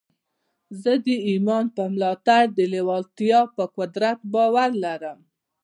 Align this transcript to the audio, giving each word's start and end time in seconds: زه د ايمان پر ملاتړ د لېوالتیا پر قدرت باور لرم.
زه 0.81 0.91
د 1.05 1.07
ايمان 1.29 1.65
پر 1.75 1.87
ملاتړ 1.93 2.43
د 2.57 2.59
لېوالتیا 2.73 3.39
پر 3.55 3.67
قدرت 3.77 4.19
باور 4.33 4.69
لرم. 4.83 5.19